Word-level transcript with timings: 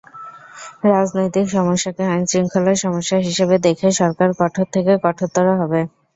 রাজনৈতিক 0.87 1.45
সমস্যাকে 1.51 2.03
আইনশৃঙ্খলার 2.07 2.77
সমস্যা 2.85 3.17
হিসেবে 3.27 3.55
দেখে 3.67 3.87
সরকার 3.99 4.29
কঠোর 4.39 4.67
থেকে 4.75 4.93
কঠোরতর 5.03 5.45
হবে। 5.53 5.81